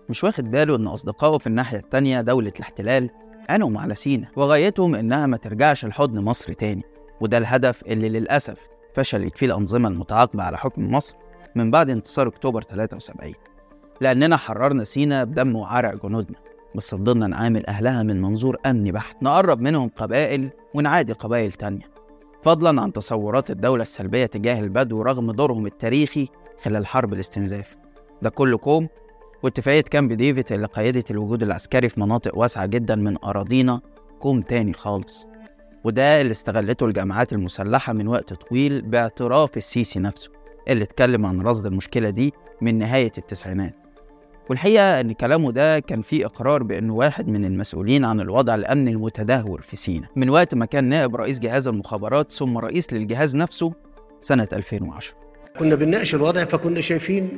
مش 0.10 0.24
واخد 0.24 0.52
باله 0.52 0.76
إن 0.76 0.88
أصدقائه 0.88 1.38
في 1.38 1.48
الناحية 1.48 1.78
التانية 1.78 2.22
دولة 2.22 2.52
الاحتلال 2.56 3.10
عينهم 3.50 3.78
على 3.78 3.96
سينا 3.96 4.28
وغايتهم 4.36 4.96
إنها 4.96 5.26
ما 5.26 5.38
ترجعش 5.38 5.86
لحضن 5.86 6.24
مصر 6.24 6.54
تاني 6.54 6.84
وده 7.22 7.38
الهدف 7.38 7.84
اللي 7.88 8.10
للأسف 8.10 8.68
فشلت 8.96 9.38
فيه 9.38 9.46
الأنظمة 9.46 9.90
المتعاقبة 9.90 10.44
على 10.44 10.58
حكم 10.58 10.92
مصر 10.92 11.16
من 11.56 11.72
بعد 11.72 11.90
انتصار 11.90 12.28
أكتوبر 12.28 12.62
73 12.62 13.34
لأننا 14.02 14.38
حررنا 14.38 14.84
سينا 14.84 15.24
بدم 15.24 15.56
وعرق 15.56 16.06
جنودنا 16.06 16.38
بس 16.76 16.96
فضلنا 16.96 17.28
نعامل 17.28 17.66
أهلها 17.66 18.04
من 18.04 18.22
منظور 18.22 18.58
أمني 18.66 18.92
بحت 18.92 19.24
نقرب 19.24 19.62
منهم 19.62 19.90
قبائل 19.96 20.50
ونعادي 20.76 21.14
قبائل 21.14 21.52
تانية. 21.52 21.97
فضلا 22.42 22.82
عن 22.82 22.94
تصورات 22.94 23.52
الدولة 23.52 23.82
السلبية 23.82 24.26
تجاه 24.26 24.60
البدو 24.60 25.02
رغم 25.02 25.32
دورهم 25.32 25.66
التاريخي 25.66 26.28
خلال 26.64 26.86
حرب 26.86 27.14
الاستنزاف. 27.14 27.78
ده 28.22 28.30
كله 28.30 28.58
كوم 28.58 28.88
واتفاقية 29.44 29.82
كامب 29.82 30.14
ديفيد 30.14 30.52
اللي 30.52 30.68
قيدت 30.68 31.12
الوجود 31.12 31.44
العسكري 31.44 31.90
في 31.90 32.00
مناطق 32.00 32.38
واسعة 32.38 32.66
جدا 32.66 32.96
من 32.96 33.18
أراضينا 33.24 33.82
كوم 34.20 34.42
تاني 34.42 34.74
خالص. 34.74 35.28
وده 35.84 36.22
اللي 36.22 36.32
استغلته 36.32 36.86
الجماعات 36.86 37.34
المسلحة 37.34 37.94
من 37.94 38.08
وقت 38.08 38.34
طويل 38.34 38.82
باعتراف 38.82 39.58
السيسي 39.58 40.00
نفسه 40.00 40.32
اللي 40.68 40.84
اتكلم 40.84 41.26
عن 41.26 41.42
رصد 41.42 41.66
المشكلة 41.66 42.10
دي 42.10 42.34
من 42.62 42.78
نهاية 42.78 43.12
التسعينات. 43.18 43.76
والحقيقة 44.50 45.00
إن 45.02 45.12
كلامه 45.12 45.52
ده 45.52 45.80
كان 45.80 46.02
فيه 46.02 46.26
إقرار 46.26 46.64
بإنه 46.64 46.94
واحد 46.94 47.28
من 47.28 47.46
المسؤولين 47.46 48.06
عن 48.06 48.22
الوضع 48.22 48.56
الأمني 48.56 48.92
المتدهور 48.92 49.62
في 49.62 49.76
سينا. 49.76 50.08
من 50.16 50.30
وقت 50.30 50.56
ما 50.56 50.66
كان 50.66 50.84
نائب 50.84 51.16
رئيس 51.16 51.40
جهاز 51.40 51.68
المخابرات 51.68 52.32
ثم 52.32 52.58
رئيس 52.58 52.94
للجهاز 52.94 53.36
نفسه 53.36 53.72
سنة 54.22 54.48
2010 54.54 55.16
كنا 55.60 55.76
بنناقش 55.76 56.16
الوضع 56.16 56.46
فكنا 56.46 56.82
شايفين 56.82 57.30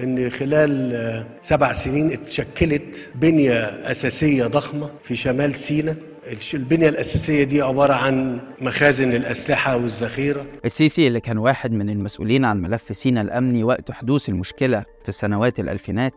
إن 0.00 0.30
خلال 0.30 1.26
سبع 1.42 1.72
سنين 1.72 2.12
اتشكلت 2.12 3.10
بنية 3.14 3.58
أساسية 3.90 4.46
ضخمة 4.46 4.90
في 5.02 5.16
شمال 5.16 5.54
سيناء 5.54 5.96
الش- 6.32 6.54
البنية 6.54 6.88
الأساسية 6.88 7.44
دي 7.44 7.62
عبارة 7.62 7.94
عن 7.94 8.40
مخازن 8.62 9.10
للاسلحه 9.10 9.76
والذخيرة. 9.76 10.46
السيسي 10.64 11.06
اللي 11.06 11.20
كان 11.20 11.38
واحد 11.38 11.72
من 11.72 11.90
المسؤولين 11.90 12.44
عن 12.44 12.60
ملف 12.62 12.96
سينا 12.96 13.20
الأمني 13.20 13.64
وقت 13.64 13.90
حدوث 13.90 14.28
المشكلة 14.28 14.84
في 15.04 15.12
سنوات 15.12 15.60
الألفينات 15.60 16.14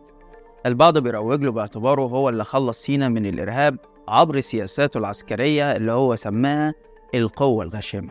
البعض 0.65 0.97
بيروج 0.97 1.41
له 1.41 1.51
باعتباره 1.51 2.01
هو 2.01 2.29
اللي 2.29 2.43
خلص 2.43 2.83
سينا 2.83 3.09
من 3.09 3.25
الإرهاب 3.25 3.77
عبر 4.07 4.39
سياساته 4.39 4.97
العسكرية 4.97 5.75
اللي 5.75 5.91
هو 5.91 6.15
سماها 6.15 6.73
القوة 7.15 7.63
الغاشمة 7.63 8.09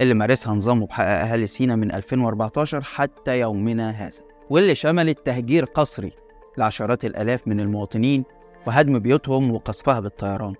اللي 0.00 0.14
مارسها 0.14 0.54
نظامه 0.54 0.86
بحق 0.86 1.04
أهالي 1.04 1.46
سينا 1.46 1.76
من 1.76 1.94
2014 1.94 2.82
حتى 2.82 3.40
يومنا 3.40 3.90
هذا 3.90 4.20
واللي 4.50 4.74
شملت 4.74 5.26
تهجير 5.26 5.64
قسري 5.64 6.12
لعشرات 6.58 7.04
الآلاف 7.04 7.48
من 7.48 7.60
المواطنين 7.60 8.24
وهدم 8.66 8.98
بيوتهم 8.98 9.50
وقصفها 9.50 10.00
بالطيران 10.00 10.54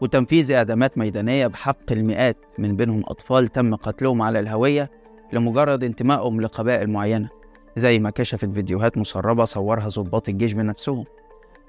وتنفيذ 0.00 0.52
إعدامات 0.52 0.98
ميدانية 0.98 1.46
بحق 1.46 1.92
المئات 1.92 2.36
من 2.58 2.76
بينهم 2.76 3.02
أطفال 3.06 3.48
تم 3.48 3.74
قتلهم 3.74 4.22
على 4.22 4.40
الهوية 4.40 4.90
لمجرد 5.32 5.84
انتمائهم 5.84 6.40
لقبائل 6.40 6.90
معينة. 6.90 7.28
زي 7.76 7.98
ما 7.98 8.10
كشفت 8.10 8.44
فيديوهات 8.44 8.98
مسربة 8.98 9.44
صورها 9.44 9.88
ضباط 9.88 10.28
الجيش 10.28 10.52
بنفسهم. 10.52 11.04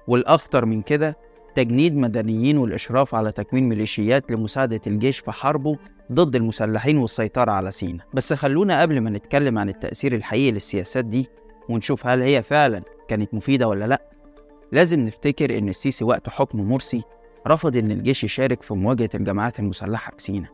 والأخطر 0.08 0.66
من 0.66 0.82
كده 0.82 1.18
تجنيد 1.56 1.96
مدنيين 1.96 2.58
والإشراف 2.58 3.16
على 3.16 3.32
تكوين 3.32 3.70
ميليشيات 3.70 4.32
لمساعدة 4.32 4.82
الجيش 4.88 5.20
في 5.20 5.32
حربه 5.32 5.78
ضد 6.12 6.36
المسلحين 6.36 6.98
والسيطرة 6.98 7.52
على 7.52 7.72
سينا. 7.72 8.04
بس 8.14 8.34
خلونا 8.34 8.82
قبل 8.82 9.02
ما 9.02 9.10
نتكلم 9.10 9.60
عن 9.60 9.70
التأثير 9.70 10.16
الحقيقي 10.16 10.52
للسياسات 10.52 11.06
دي 11.06 11.30
ونشوف 11.70 12.08
هل 12.08 12.22
هي 12.22 12.44
فعلا 12.44 12.82
كانت 13.08 13.34
مفيدة 13.34 13.68
ولا 13.68 13.86
لأ. 13.86 14.10
لازم 14.72 15.00
نفتكر 15.00 15.58
إن 15.58 15.70
السيسي 15.70 16.04
وقت 16.06 16.30
حكم 16.30 16.60
مرسي 16.60 17.04
رفض 17.48 17.78
إن 17.78 17.92
الجيش 17.92 18.24
يشارك 18.24 18.64
في 18.64 18.74
مواجهة 18.74 19.10
الجماعات 19.16 19.60
المسلحة 19.60 20.12
في 20.12 20.24
سينا. 20.24 20.48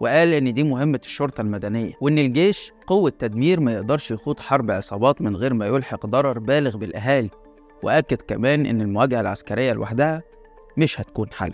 وقال 0.00 0.32
إن 0.32 0.54
دي 0.54 0.62
مهمة 0.62 1.00
الشرطة 1.04 1.40
المدنية 1.40 1.92
وإن 2.00 2.18
الجيش 2.18 2.72
قوة 2.86 3.10
تدمير 3.18 3.60
ما 3.60 3.72
يقدرش 3.72 4.10
يخوض 4.10 4.40
حرب 4.40 4.70
عصابات 4.70 5.22
من 5.22 5.36
غير 5.36 5.54
ما 5.54 5.66
يلحق 5.66 6.06
ضرر 6.06 6.38
بالغ 6.38 6.76
بالأهالي 6.76 7.30
وأكد 7.82 8.16
كمان 8.16 8.66
إن 8.66 8.80
المواجهة 8.80 9.20
العسكرية 9.20 9.72
لوحدها 9.72 10.22
مش 10.76 11.00
هتكون 11.00 11.26
حل. 11.32 11.52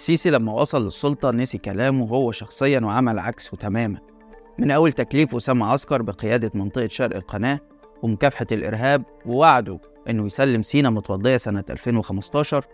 السيسي 0.00 0.30
لما 0.30 0.52
وصل 0.52 0.84
للسلطة 0.84 1.30
نسي 1.30 1.58
كلامه 1.58 2.06
هو 2.06 2.32
شخصيا 2.32 2.80
وعمل 2.80 3.18
عكسه 3.18 3.56
تماما. 3.56 3.98
من 4.58 4.70
أول 4.70 4.92
تكليف 4.92 5.34
أسامة 5.34 5.66
عسكر 5.66 6.02
بقيادة 6.02 6.50
منطقة 6.54 6.88
شرق 6.88 7.16
القناة 7.16 7.60
ومكافحة 8.02 8.46
الإرهاب 8.52 9.04
ووعده 9.26 9.78
إنه 10.10 10.26
يسلم 10.26 10.62
سينا 10.62 10.90
متوضية 10.90 11.36
سنة 11.36 11.64
2015 11.70 12.64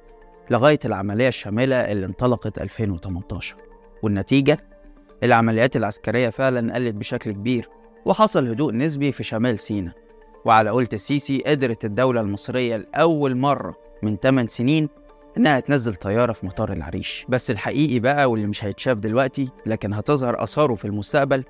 لغاية 0.51 0.79
العملية 0.85 1.29
الشاملة 1.29 1.77
اللي 1.77 2.07
انطلقت 2.07 2.59
2018 2.59 3.57
والنتيجة؟ 4.03 4.59
العمليات 5.23 5.77
العسكرية 5.77 6.29
فعلا 6.29 6.75
قلت 6.75 6.95
بشكل 6.95 7.33
كبير 7.33 7.69
وحصل 8.05 8.49
هدوء 8.49 8.73
نسبي 8.73 9.13
في 9.13 9.23
شمال 9.23 9.59
سينا. 9.59 9.93
وعلى 10.45 10.71
قولة 10.71 10.89
السيسي 10.93 11.43
قدرت 11.47 11.85
الدولة 11.85 12.21
المصرية 12.21 12.77
لأول 12.77 13.39
مرة 13.39 13.75
من 14.03 14.17
8 14.17 14.49
سنين 14.49 14.89
إنها 15.37 15.61
تنزل 15.61 15.95
طيارة 15.95 16.33
في 16.33 16.47
مطار 16.47 16.73
العريش. 16.73 17.27
بس 17.29 17.51
الحقيقي 17.51 18.01
بقى 18.01 18.31
واللي 18.31 18.47
مش 18.47 18.65
هيتشاف 18.65 18.99
دلوقتي 18.99 19.49
لكن 19.67 19.93
هتظهر 19.93 20.43
آثاره 20.43 20.75
في 20.75 20.85
المستقبل 20.85 21.45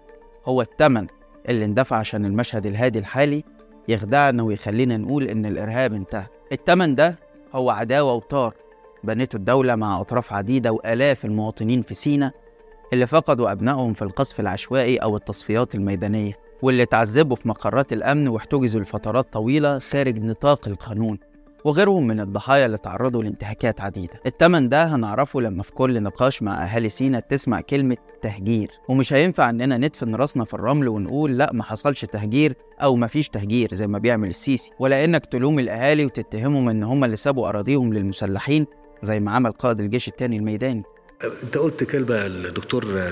هو 0.46 0.60
التمن 0.62 1.06
اللي 1.48 1.64
اندفع 1.64 1.96
عشان 1.96 2.24
المشهد 2.24 2.66
الهادي 2.66 2.98
الحالي 2.98 3.44
يخدعنا 3.88 4.42
ويخلينا 4.42 4.96
نقول 4.96 5.22
إن 5.24 5.46
الإرهاب 5.46 5.94
انتهى. 5.94 6.26
التمن 6.52 6.94
ده 6.94 7.18
هو 7.54 7.70
عداوة 7.70 8.12
وطار 8.12 8.54
بنته 9.04 9.36
الدولة 9.36 9.74
مع 9.76 10.00
أطراف 10.00 10.32
عديدة 10.32 10.72
وآلاف 10.72 11.24
المواطنين 11.24 11.82
في 11.82 11.94
سينا 11.94 12.32
اللي 12.92 13.06
فقدوا 13.06 13.52
أبنائهم 13.52 13.92
في 13.92 14.02
القصف 14.02 14.40
العشوائي 14.40 14.96
أو 14.96 15.16
التصفيات 15.16 15.74
الميدانية 15.74 16.32
واللي 16.62 16.86
تعذبوا 16.86 17.36
في 17.36 17.48
مقرات 17.48 17.92
الأمن 17.92 18.28
واحتجزوا 18.28 18.80
لفترات 18.80 19.32
طويلة 19.32 19.78
خارج 19.78 20.18
نطاق 20.18 20.68
القانون. 20.68 21.18
وغيرهم 21.66 22.06
من 22.06 22.20
الضحايا 22.20 22.66
اللي 22.66 22.78
تعرضوا 22.78 23.22
لانتهاكات 23.22 23.80
عديدة. 23.80 24.20
التمن 24.26 24.68
ده 24.68 24.84
هنعرفه 24.84 25.40
لما 25.40 25.62
في 25.62 25.72
كل 25.72 26.02
نقاش 26.02 26.42
مع 26.42 26.64
أهالي 26.64 26.88
سينا 26.88 27.20
تسمع 27.20 27.60
كلمة 27.60 27.96
تهجير. 28.22 28.70
ومش 28.88 29.12
هينفع 29.12 29.50
إننا 29.50 29.76
ندفن 29.76 30.14
راسنا 30.14 30.44
في 30.44 30.54
الرمل 30.54 30.88
ونقول 30.88 31.38
لا 31.38 31.50
ما 31.52 31.64
حصلش 31.64 32.04
تهجير 32.04 32.54
أو 32.82 32.96
ما 32.96 33.06
فيش 33.06 33.28
تهجير 33.28 33.74
زي 33.74 33.86
ما 33.86 33.98
بيعمل 33.98 34.28
السيسي. 34.28 34.70
ولا 34.78 35.04
إنك 35.04 35.26
تلوم 35.26 35.58
الأهالي 35.58 36.04
وتتهمهم 36.04 36.68
إن 36.68 36.82
هم 36.82 37.04
اللي 37.04 37.16
سابوا 37.16 37.48
أراضيهم 37.48 37.92
للمسلحين 37.92 38.66
زي 39.02 39.20
ما 39.20 39.30
عمل 39.30 39.52
قائد 39.52 39.80
الجيش 39.80 40.08
التاني 40.08 40.36
الميداني. 40.36 40.82
أنت 41.42 41.58
قلت 41.58 41.84
كلمة 41.84 42.26
الدكتور 42.26 43.10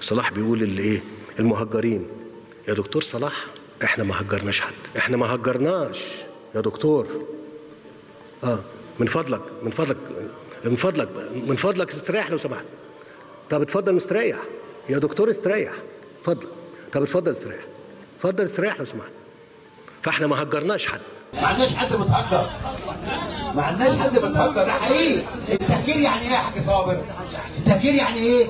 صلاح 0.00 0.32
بيقول 0.32 0.62
اللي 0.62 0.82
إيه؟ 0.82 1.00
المهجرين. 1.38 2.06
يا 2.68 2.74
دكتور 2.74 3.02
صلاح 3.02 3.34
إحنا 3.84 4.04
ما 4.04 4.20
هجرناش 4.20 4.60
حد. 4.60 4.72
إحنا 4.98 5.16
ما 5.16 5.34
هجرناش. 5.34 6.22
يا 6.54 6.60
دكتور 6.60 7.06
آه. 8.44 8.58
من 8.98 9.06
فضلك 9.06 9.40
من 9.62 9.70
فضلك 9.70 9.96
من 10.64 10.76
فضلك 10.76 11.08
من 11.46 11.56
فضلك 11.56 11.92
استريح 11.92 12.30
لو 12.30 12.36
سمحت. 12.36 12.64
طب 13.50 13.62
اتفضل 13.62 13.94
مستريح. 13.94 14.36
يا 14.88 14.98
دكتور 14.98 15.30
استريح. 15.30 15.72
اتفضل. 16.20 16.46
طب 16.92 17.02
اتفضل 17.02 17.32
استريح. 17.32 17.60
اتفضل 18.16 18.44
استريح 18.44 18.78
لو 18.78 18.84
سمحت. 18.84 19.10
فاحنا 20.02 20.26
ما 20.26 20.42
هجرناش 20.42 20.86
حد. 20.86 21.00
ما 21.34 21.46
عندناش 21.46 21.74
حد 21.74 21.92
متهجر 21.92 22.50
ما 23.54 23.62
عندناش 23.62 23.98
حد 23.98 24.18
متهجر 24.18 24.52
ده 24.64 24.72
حقيقي. 24.72 25.22
التهجير 25.52 25.96
يعني 26.00 26.22
إيه 26.22 26.30
يا 26.30 26.38
حاج 26.38 26.62
صابر؟ 26.62 27.04
التهجير 27.58 27.94
يعني 27.94 28.18
إيه؟ 28.18 28.46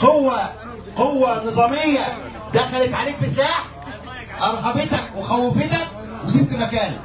قوة 0.00 0.52
قوة 0.96 1.44
نظامية 1.44 2.00
دخلت 2.54 2.94
عليك 2.94 3.22
بسلاح 3.22 3.66
أرهبتك 4.42 5.10
وخوفتك 5.16 5.86
وسبت 6.24 6.52
مكانك. 6.52 7.00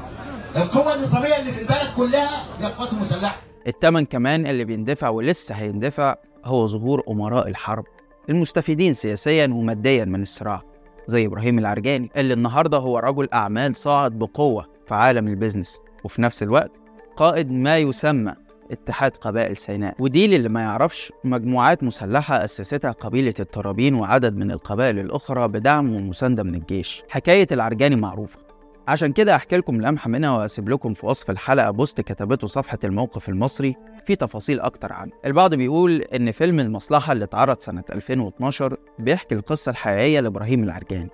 القوة 0.56 0.96
النظامية 0.96 1.40
اللي 1.40 1.52
في 1.52 1.62
البلد 1.62 1.94
كلها 1.98 2.30
هي 2.60 2.68
القوات 2.68 2.94
المسلحة 2.94 3.42
التمن 3.68 4.06
كمان 4.06 4.48
اللي 4.48 4.66
بيندفع 4.66 5.10
ولسه 5.10 5.56
هيندفع 5.56 6.16
هو 6.46 6.68
ظهور 6.68 7.04
أمراء 7.10 7.48
الحرب 7.48 7.84
المستفيدين 8.30 8.94
سياسيا 8.94 9.46
وماديا 9.46 10.06
من 10.06 10.22
الصراع 10.22 10.62
زي 11.08 11.26
إبراهيم 11.26 11.60
العرجاني 11.60 12.10
اللي 12.18 12.34
النهاردة 12.34 12.78
هو 12.78 13.00
رجل 13.00 13.28
أعمال 13.34 13.76
صاعد 13.76 14.12
بقوة 14.12 14.66
في 14.88 14.94
عالم 14.94 15.28
البيزنس 15.28 15.80
وفي 16.04 16.22
نفس 16.22 16.44
الوقت 16.44 16.72
قائد 17.18 17.52
ما 17.52 17.78
يسمى 17.78 18.34
اتحاد 18.72 19.12
قبائل 19.12 19.58
سيناء 19.58 19.96
ودي 20.00 20.28
للي 20.28 20.50
ما 20.50 20.62
يعرفش 20.62 21.12
مجموعات 21.24 21.84
مسلحة 21.84 22.44
أسستها 22.44 22.92
قبيلة 22.92 23.34
الترابين 23.40 23.96
وعدد 23.96 24.36
من 24.36 24.52
القبائل 24.52 25.00
الأخرى 25.00 25.48
بدعم 25.48 25.96
ومساندة 25.96 26.44
من 26.44 26.56
الجيش. 26.56 27.04
حكاية 27.10 27.48
العرجاني 27.52 27.96
معروفة. 27.96 28.40
عشان 28.88 29.14
كده 29.14 29.36
أحكي 29.36 29.58
لكم 29.58 29.82
لمحة 29.82 30.10
منها 30.10 30.32
وأسيب 30.38 30.70
لكم 30.70 30.94
في 30.94 31.06
وصف 31.06 31.30
الحلقة 31.30 31.72
بوست 31.72 32.02
كتبته 32.02 32.48
صفحة 32.48 32.78
الموقف 32.84 33.30
المصري 33.30 33.76
في 34.06 34.16
تفاصيل 34.16 34.60
أكتر 34.60 34.94
عنه. 34.94 35.12
البعض 35.26 35.54
بيقول 35.54 36.02
إن 36.02 36.32
فيلم 36.32 36.60
المصلحة 36.60 37.14
اللي 37.14 37.24
اتعرض 37.26 37.60
سنة 37.60 37.84
2012 37.94 38.76
بيحكي 39.00 39.36
القصة 39.36 39.70
الحقيقية 39.70 40.20
لإبراهيم 40.20 40.64
العرجاني 40.64 41.10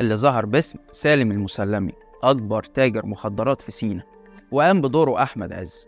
اللي 0.00 0.16
ظهر 0.16 0.46
باسم 0.46 0.78
سالم 0.92 1.30
المسلمي 1.32 1.92
أكبر 2.22 2.62
تاجر 2.62 3.06
مخدرات 3.06 3.62
في 3.62 3.70
سينا 3.70 4.02
وقام 4.52 4.80
بدوره 4.80 5.22
أحمد 5.22 5.52
عز 5.52 5.86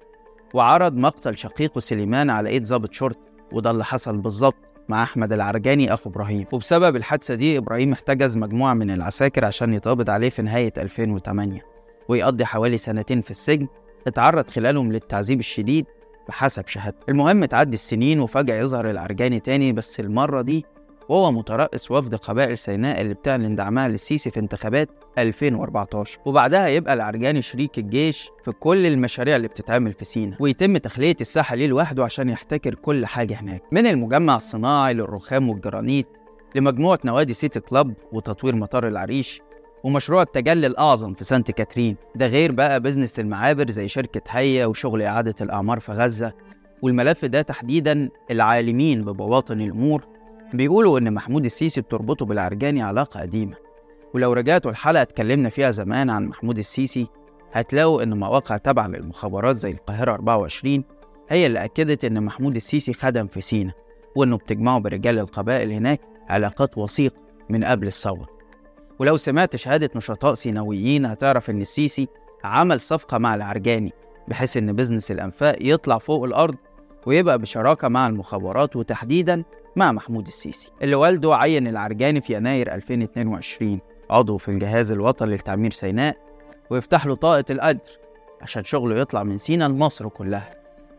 وعرض 0.55 0.97
مقتل 0.97 1.39
شقيقه 1.39 1.79
سليمان 1.79 2.31
على 2.31 2.49
إيد 2.49 2.65
ضابط 2.67 2.93
شرطة 2.93 3.33
وده 3.53 3.71
اللي 3.71 3.85
حصل 3.85 4.17
بالظبط 4.17 4.57
مع 4.89 5.03
أحمد 5.03 5.33
العرجاني 5.33 5.95
أخو 5.95 6.11
إبراهيم. 6.11 6.47
وبسبب 6.53 6.97
الحادثة 6.97 7.35
دي 7.35 7.59
إبراهيم 7.59 7.93
احتجز 7.93 8.37
مجموعة 8.37 8.75
من 8.75 8.91
العساكر 8.91 9.45
عشان 9.45 9.75
يتقبض 9.75 10.11
عليه 10.11 10.29
في 10.29 10.43
نهاية 10.43 10.73
2008 10.79 11.61
ويقضي 12.09 12.45
حوالي 12.45 12.79
سنتين 12.79 13.21
في 13.21 13.31
السجن. 13.31 13.67
اتعرض 14.07 14.51
خلالهم 14.51 14.93
للتعذيب 14.93 15.39
الشديد 15.39 15.87
بحسب 16.29 16.67
شهادته. 16.69 17.11
المهم 17.11 17.45
تعدي 17.45 17.75
السنين 17.75 18.21
وفجأة 18.21 18.55
يظهر 18.57 18.91
العرجاني 18.91 19.41
تاني 19.41 19.73
بس 19.73 20.01
المرة 20.01 20.43
دي 20.43 20.65
وهو 21.09 21.33
مترأس 21.33 21.91
وفد 21.91 22.15
قبائل 22.15 22.59
سيناء 22.59 23.01
اللي 23.01 23.15
بتعلن 23.15 23.55
دعمها 23.55 23.89
للسيسي 23.89 24.31
في 24.31 24.41
انتخابات 24.41 24.89
2014 25.19 26.19
وبعدها 26.25 26.67
يبقى 26.69 26.95
العرجاني 26.95 27.43
شريك 27.43 27.79
الجيش 27.79 28.31
في 28.45 28.51
كل 28.53 28.87
المشاريع 28.87 29.37
اللي 29.37 29.49
بتتعمل 29.49 29.93
في 29.93 30.05
سينا 30.05 30.37
ويتم 30.41 30.77
تخلية 30.77 31.17
الساحة 31.21 31.57
ليه 31.57 31.67
لوحده 31.67 32.05
عشان 32.05 32.29
يحتكر 32.29 32.75
كل 32.75 33.07
حاجة 33.07 33.35
هناك. 33.35 33.63
من 33.73 33.87
المجمع 33.87 34.37
الصناعي 34.37 34.95
للرخام 34.95 35.49
والجرانيت 35.51 36.09
لمجموعة 36.55 36.99
نوادي 37.05 37.35
سيتي 37.35 37.61
كلاب 37.61 37.95
وتطوير 38.13 38.57
مطار 38.57 38.89
العريش 38.89 39.41
ومشروع 39.85 40.23
التجلي 40.23 40.67
الأعظم 40.67 41.15
في 41.15 41.25
سانت 41.25 41.51
كاترين. 41.51 41.97
ده 42.15 42.27
غير 42.27 42.53
بقى 42.53 42.81
business 42.81 43.21
المعابر 43.21 43.71
زي 43.71 43.89
شركة 43.89 44.23
هيا 44.29 44.67
وشغل 44.67 45.03
إعادة 45.03 45.35
الأعمار 45.41 45.81
في 45.81 45.93
غزة. 45.93 46.33
والملف 46.83 47.25
ده 47.25 47.43
تحديدا 47.43 48.09
العالمين 48.31 49.01
ببواطن 49.01 49.61
الأمور 49.61 50.05
بيقولوا 50.53 50.99
إن 50.99 51.15
محمود 51.15 51.45
السيسي 51.45 51.81
بتربطه 51.81 52.27
بالعرجاني 52.27 52.83
علاقة 52.83 53.21
قديمة. 53.21 53.55
ولو 54.15 54.33
رجعتوا 54.33 54.71
الحلقة 54.71 55.03
اتكلمنا 55.03 55.49
فيها 55.49 55.71
زمان 55.71 56.11
عن 56.11 56.27
محمود 56.27 56.59
السيسي 56.59 57.07
هتلاقوا 57.53 58.03
إن 58.03 58.19
مواقع 58.19 58.57
تابعة 58.57 58.87
للمخابرات 58.87 59.57
زي 59.59 59.71
القاهرة 59.71 60.13
24 60.13 60.85
هي 61.31 61.47
اللي 61.47 61.65
أكدت 61.65 62.05
إن 62.05 62.25
محمود 62.25 62.57
السيسي 62.57 62.93
خدم 62.93 63.27
في 63.27 63.41
سينا 63.41 63.73
وإنه 64.17 64.37
بتجمعه 64.37 64.79
برجال 64.81 65.19
القبائل 65.19 65.73
هناك 65.73 66.01
علاقات 66.29 66.79
وثيقة 66.79 67.17
من 67.51 67.65
قبل 67.65 67.87
الثورة. 67.87 68.27
ولو 68.99 69.17
سمعت 69.17 69.57
شهادة 69.57 69.91
نشطاء 69.97 70.35
سيناويين 70.35 71.07
هتعرف 71.07 71.51
إن 71.51 71.61
السيسي 71.61 72.09
عمل 72.45 72.81
صفقة 72.81 73.19
مع 73.19 73.35
العرجاني 73.35 73.93
بحيث 74.29 74.57
إن 74.57 74.73
بزنس 74.73 75.11
الأنفاق 75.11 75.57
يطلع 75.61 75.99
فوق 75.99 76.25
الأرض 76.25 76.57
ويبقى 77.07 77.39
بشراكة 77.39 77.89
مع 77.89 78.07
المخابرات 78.07 78.77
وتحديدا 78.77 79.45
مع 79.77 79.93
محمود 79.93 80.27
السيسي. 80.27 80.71
اللي 80.83 80.95
والده 80.95 81.35
عين 81.37 81.67
العرجاني 81.67 82.21
في 82.21 82.35
يناير 82.35 82.75
2022 82.75 83.81
عضو 84.11 84.37
في 84.37 84.51
الجهاز 84.51 84.91
الوطني 84.91 85.35
لتعمير 85.37 85.71
سيناء 85.71 86.17
ويفتح 86.71 87.07
له 87.07 87.15
طاقة 87.15 87.45
القدر 87.51 87.81
عشان 88.43 88.65
شغله 88.65 89.01
يطلع 89.01 89.23
من 89.23 89.39
سينا 89.39 89.65
لمصر 89.65 90.09
كلها. 90.09 90.51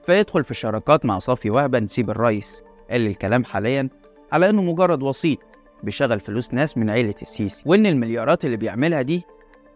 فيدخل 0.03 0.43
في 0.43 0.53
شراكات 0.53 1.05
مع 1.05 1.19
صافي 1.19 1.49
وهبة 1.49 1.79
نسيب 1.79 2.09
الرئيس 2.09 2.63
اللي 2.91 3.07
الكلام 3.09 3.43
حاليا 3.45 3.89
على 4.31 4.49
إنه 4.49 4.61
مجرد 4.61 5.03
وسيط 5.03 5.39
بيشغل 5.83 6.19
فلوس 6.19 6.53
ناس 6.53 6.77
من 6.77 6.89
عيلة 6.89 7.15
السيسي. 7.21 7.63
وإن 7.65 7.85
المليارات 7.85 8.45
اللي 8.45 8.57
بيعملها 8.57 9.01
دي 9.01 9.23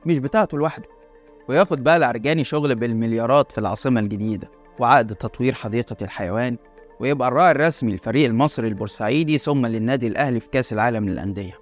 مش 0.06 0.20
بتاعته 0.20 0.58
لوحده 0.58 0.86
وياخد 1.50 1.84
بقى 1.84 1.98
العرجاني 1.98 2.44
شغل 2.44 2.76
بالمليارات 2.76 3.52
في 3.52 3.58
العاصمة 3.58 4.00
الجديدة. 4.00 4.52
وعقد 4.80 5.16
تطوير 5.16 5.54
حديقة 5.54 5.96
الحيوان 6.02 6.56
ويبقى 7.00 7.28
الراعي 7.28 7.52
الرسمي 7.52 7.92
للفريق 7.92 8.26
المصري 8.26 8.68
البورسعيدي 8.68 9.38
ثم 9.38 9.66
للنادي 9.66 10.08
الأهلي 10.08 10.40
في 10.40 10.48
كأس 10.50 10.74
العالم 10.74 11.10
للأندية. 11.10 11.54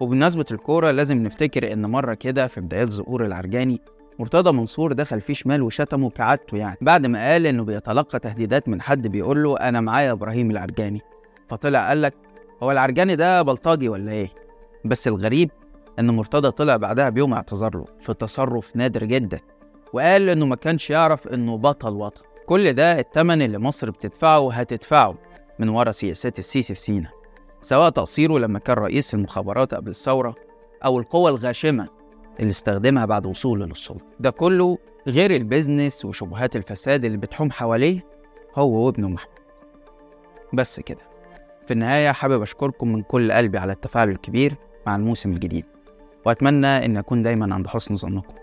وبمناسبة 0.00 0.44
الكورة 0.50 0.90
لازم 0.90 1.18
نفتكر 1.18 1.72
إن 1.72 1.86
مرة 1.86 2.14
كده 2.14 2.46
في 2.46 2.60
بدايات 2.60 2.88
ظهور 2.88 3.26
العرجاني 3.26 3.80
مرتضى 4.18 4.52
منصور 4.52 4.92
دخل 4.92 5.20
فيه 5.20 5.34
شمال 5.34 5.62
وشتمه 5.62 6.10
كعادته 6.10 6.56
يعني. 6.56 6.76
بعد 6.80 7.06
ما 7.06 7.32
قال 7.32 7.46
إنه 7.46 7.64
بيتلقى 7.64 8.18
تهديدات 8.18 8.68
من 8.68 8.80
حد 8.82 9.06
بيقول 9.06 9.42
له 9.42 9.56
أنا 9.56 9.80
معايا 9.80 10.12
إبراهيم 10.12 10.50
العرجاني 10.50 11.00
فطلع 11.48 11.88
قال 11.88 12.02
لك 12.02 12.14
هو 12.62 12.72
العرجاني 12.72 13.16
ده 13.16 13.42
بلطجي 13.42 13.88
ولا 13.88 14.12
إيه؟ 14.12 14.28
بس 14.84 15.08
الغريب 15.08 15.50
إن 15.98 16.10
مرتضى 16.10 16.50
طلع 16.50 16.76
بعدها 16.76 17.08
بيوم 17.08 17.32
اعتذر 17.32 17.76
له 17.76 17.84
في 18.00 18.14
تصرف 18.14 18.76
نادر 18.76 19.04
جدا. 19.04 19.38
وقال 19.92 20.28
إنه 20.30 20.46
ما 20.46 20.56
كانش 20.56 20.90
يعرف 20.90 21.28
إنه 21.28 21.56
بطل 21.56 21.92
وطن. 21.92 22.20
كل 22.46 22.72
ده 22.72 22.98
الثمن 23.00 23.42
اللي 23.42 23.58
مصر 23.58 23.90
بتدفعه 23.90 24.38
وهتدفعه 24.38 25.14
من 25.58 25.68
ورا 25.68 25.92
سياسات 25.92 26.38
السيسي 26.38 26.74
في 26.74 26.80
سينا 26.80 27.10
سواء 27.60 27.90
تقصيره 27.90 28.38
لما 28.38 28.58
كان 28.58 28.76
رئيس 28.76 29.14
المخابرات 29.14 29.74
قبل 29.74 29.90
الثورة 29.90 30.34
أو 30.84 30.98
القوة 30.98 31.30
الغاشمة 31.30 31.88
اللي 32.40 32.50
استخدمها 32.50 33.04
بعد 33.04 33.26
وصوله 33.26 33.66
للسلطة. 33.66 34.04
ده 34.20 34.30
كله 34.30 34.78
غير 35.06 35.30
البيزنس 35.34 36.04
وشبهات 36.04 36.56
الفساد 36.56 37.04
اللي 37.04 37.16
بتحوم 37.16 37.50
حواليه 37.50 38.04
هو 38.56 38.86
وابنه 38.86 39.08
محمود. 39.08 39.38
بس 40.52 40.80
كده. 40.80 41.08
في 41.66 41.74
النهاية 41.74 42.10
حابب 42.12 42.42
أشكركم 42.42 42.92
من 42.92 43.02
كل 43.02 43.32
قلبي 43.32 43.58
على 43.58 43.72
التفاعل 43.72 44.08
الكبير 44.08 44.54
مع 44.86 44.96
الموسم 44.96 45.32
الجديد 45.32 45.66
وأتمنى 46.26 46.66
أن 46.66 46.96
أكون 46.96 47.22
دايما 47.22 47.54
عند 47.54 47.66
حسن 47.66 47.94
ظنكم. 47.94 48.34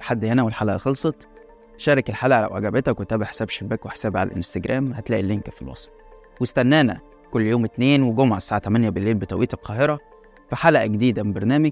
لحد 0.00 0.24
هنا 0.24 0.42
والحلقة 0.42 0.76
خلصت. 0.76 1.28
شارك 1.76 2.08
الحلقة 2.10 2.40
لو 2.40 2.48
عجبتك 2.48 3.00
وتابع 3.00 3.26
حساب 3.26 3.48
شباك 3.50 3.86
وحسابي 3.86 4.18
على 4.18 4.30
الانستجرام 4.30 4.92
هتلاقي 4.92 5.20
اللينك 5.20 5.50
في 5.50 5.62
الوصف. 5.62 5.90
واستنانا 6.40 7.00
كل 7.30 7.42
يوم 7.46 7.64
اتنين 7.64 8.02
وجمعة 8.02 8.36
الساعة 8.36 8.60
8 8.60 8.90
بالليل 8.90 9.14
بتوقيت 9.14 9.54
القاهرة 9.54 9.98
في 10.50 10.56
حلقة 10.56 10.86
جديدة 10.86 11.22
من 11.22 11.32
برنامج 11.32 11.70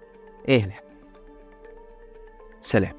إيه 0.49 0.65
الحق 0.65 0.85
سلام. 2.61 2.93